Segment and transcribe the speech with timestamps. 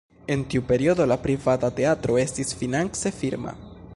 [0.35, 3.57] En tiu periodo la privata teatro estis finance firma.